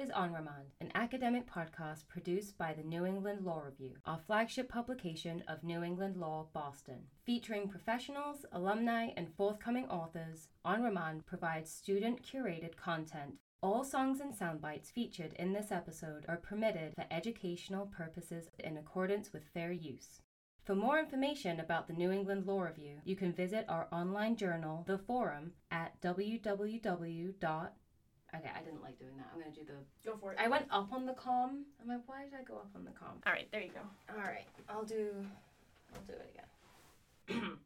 [0.00, 4.66] is On Remand, an academic podcast produced by the New England Law Review, our flagship
[4.66, 7.00] publication of New England Law Boston.
[7.26, 13.34] Featuring professionals, alumni, and forthcoming authors, On Remand provides student curated content.
[13.62, 18.78] All songs and sound bites featured in this episode are permitted for educational purposes in
[18.78, 20.22] accordance with fair use.
[20.64, 24.82] For more information about the New England Law Review, you can visit our online journal,
[24.86, 27.68] The Forum, at www.
[28.34, 29.26] Okay, I didn't like doing that.
[29.34, 30.08] I'm gonna do the.
[30.08, 30.38] Go for it.
[30.40, 31.64] I went up on the com.
[31.82, 33.20] I'm like, why did I go up on the com?
[33.26, 33.80] All right, there you go.
[34.14, 35.08] All right, I'll do.
[35.94, 36.34] I'll do it
[37.28, 37.52] again.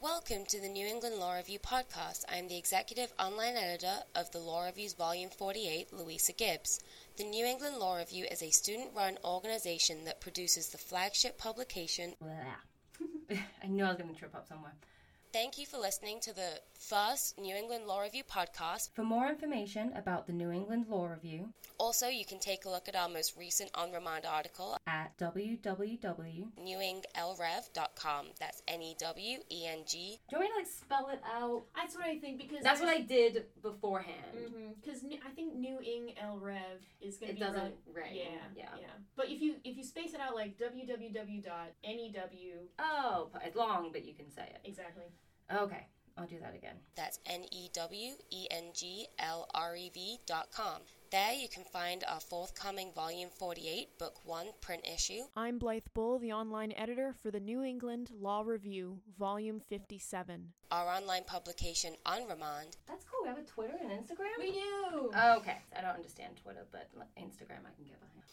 [0.00, 2.24] Welcome to the New England Law Review podcast.
[2.32, 6.80] I am the executive online editor of the Law Review's Volume 48, Louisa Gibbs.
[7.18, 12.14] The New England Law Review is a student run organization that produces the flagship publication.
[13.30, 14.72] I knew I was gonna trip up somewhere.
[15.32, 18.90] Thank you for listening to the first New England Law Review podcast.
[18.94, 22.86] For more information about the New England Law Review, Also, you can take a look
[22.86, 26.46] at our most recent On Remand article at www.
[26.60, 28.26] newenglrev.com.
[28.38, 30.20] That's N E W E N G.
[30.28, 31.62] Do you want me to like spell it out?
[31.74, 34.36] That's what I think because That's what I did beforehand.
[34.36, 34.72] Mm-hmm.
[34.84, 36.58] Because I think New Ing El Rev
[37.00, 38.14] is going to be doesn't really- ring.
[38.16, 38.68] Yeah, Yeah.
[38.78, 38.86] yeah.
[39.16, 41.42] But if you if you space it out like www.new
[42.78, 44.60] Oh, it's long, but you can say it.
[44.64, 45.04] exactly.
[45.50, 46.76] Okay, I'll do that again.
[46.96, 50.80] That's N E W E N G L R E V dot com.
[51.10, 55.24] There you can find our forthcoming Volume 48, Book 1 print issue.
[55.36, 60.54] I'm Blythe Bull, the online editor for the New England Law Review, Volume 57.
[60.70, 63.24] Our online publication On Remand, That's cool.
[63.24, 64.38] We have a Twitter and Instagram.
[64.38, 65.10] We do.
[65.36, 66.88] Okay, I don't understand Twitter, but
[67.20, 68.24] Instagram I can get behind.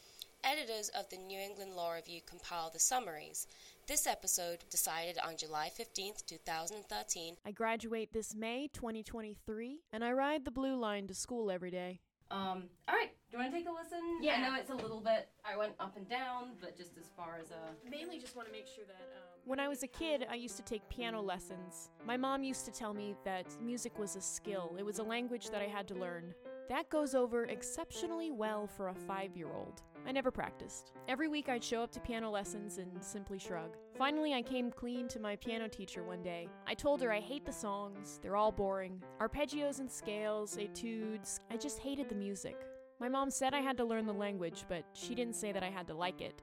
[0.44, 3.48] Editors of the New England Law Review compile the summaries.
[3.88, 7.36] This episode decided on July 15th, 2013.
[7.46, 12.00] I graduate this May 2023, and I ride the Blue Line to school every day.
[12.32, 13.10] Um, all right.
[13.32, 14.00] Do you want to take a listen?
[14.22, 14.36] Yeah.
[14.36, 15.30] I know it's a little bit.
[15.44, 17.90] I went up and down, but just as far as a.
[17.90, 20.56] Mainly just want to make sure that um, When I was a kid, I used
[20.58, 21.90] to take piano lessons.
[22.06, 25.50] My mom used to tell me that music was a skill, it was a language
[25.50, 26.36] that I had to learn.
[26.70, 29.82] That goes over exceptionally well for a five year old.
[30.08, 30.92] I never practiced.
[31.08, 33.76] Every week I'd show up to piano lessons and simply shrug.
[33.98, 36.50] Finally, I came clean to my piano teacher one day.
[36.68, 39.02] I told her I hate the songs, they're all boring.
[39.20, 42.56] Arpeggios and scales, etudes, I just hated the music.
[43.00, 45.70] My mom said I had to learn the language, but she didn't say that I
[45.70, 46.42] had to like it.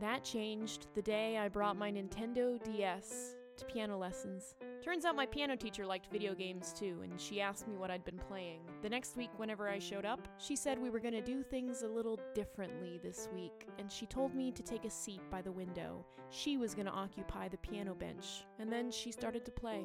[0.00, 4.54] That changed the day I brought my Nintendo DS to piano lessons.
[4.82, 8.04] Turns out my piano teacher liked video games too, and she asked me what I'd
[8.04, 8.60] been playing.
[8.82, 11.88] The next week, whenever I showed up, she said we were gonna do things a
[11.88, 16.06] little differently this week, and she told me to take a seat by the window.
[16.30, 19.84] She was gonna occupy the piano bench, and then she started to play.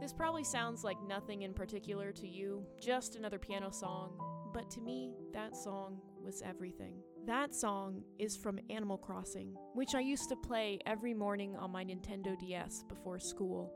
[0.00, 4.12] This probably sounds like nothing in particular to you, just another piano song,
[4.54, 6.96] but to me, that song was everything.
[7.24, 11.84] That song is from Animal Crossing, which I used to play every morning on my
[11.84, 13.72] Nintendo DS before school.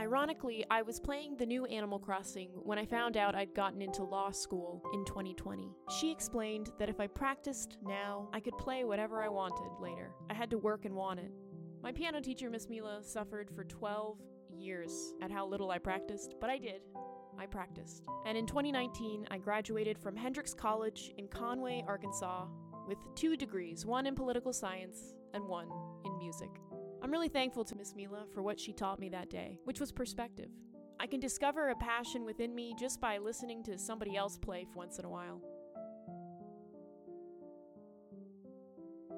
[0.00, 4.04] Ironically, I was playing the new Animal Crossing when I found out I'd gotten into
[4.04, 5.70] law school in 2020.
[6.00, 10.12] She explained that if I practiced now, I could play whatever I wanted later.
[10.30, 11.30] I had to work and want it.
[11.82, 14.16] My piano teacher, Miss Mila, suffered for 12
[14.50, 16.80] years at how little I practiced, but I did.
[17.38, 18.04] I practiced.
[18.26, 22.46] And in 2019, I graduated from Hendrix College in Conway, Arkansas,
[22.86, 25.68] with two degrees one in political science and one
[26.04, 26.50] in music.
[27.02, 29.90] I'm really thankful to Miss Mila for what she taught me that day, which was
[29.90, 30.50] perspective.
[31.00, 34.98] I can discover a passion within me just by listening to somebody else play once
[35.00, 35.40] in a while.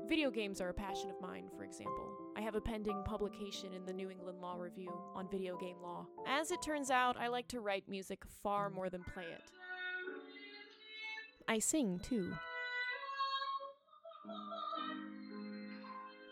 [0.09, 2.13] Video games are a passion of mine, for example.
[2.37, 6.07] I have a pending publication in the New England Law Review on video game law.
[6.27, 9.43] As it turns out, I like to write music far more than play it.
[11.49, 12.33] I sing too.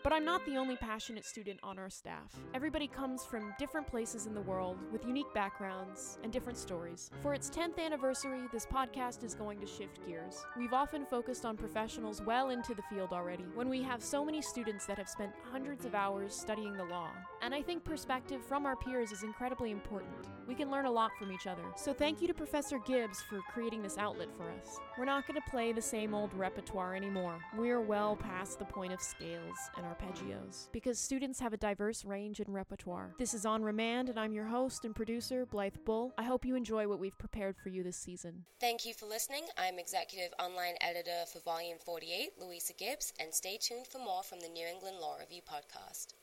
[0.03, 2.35] But I'm not the only passionate student on our staff.
[2.53, 7.09] Everybody comes from different places in the world with unique backgrounds and different stories.
[7.21, 10.45] For its 10th anniversary, this podcast is going to shift gears.
[10.57, 14.41] We've often focused on professionals well into the field already, when we have so many
[14.41, 17.09] students that have spent hundreds of hours studying the law.
[17.41, 20.11] And I think perspective from our peers is incredibly important.
[20.49, 21.63] We can learn a lot from each other.
[21.77, 24.77] So thank you to Professor Gibbs for creating this outlet for us.
[24.97, 27.39] We're not going to play the same old repertoire anymore.
[27.57, 32.39] We're well past the point of scales and arpeggios because students have a diverse range
[32.39, 33.13] in repertoire.
[33.17, 36.13] This is On Remand, and I'm your host and producer, Blythe Bull.
[36.17, 38.45] I hope you enjoy what we've prepared for you this season.
[38.59, 39.43] Thank you for listening.
[39.57, 44.39] I'm executive online editor for Volume 48, Louisa Gibbs, and stay tuned for more from
[44.39, 46.13] the New England Law Review podcast.